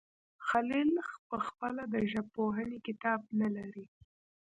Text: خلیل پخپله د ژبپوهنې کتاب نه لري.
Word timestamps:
خلیل 0.47 0.91
پخپله 1.29 1.83
د 1.93 1.95
ژبپوهنې 2.11 2.77
کتاب 2.87 3.19
نه 3.39 3.47
لري. 3.55 3.85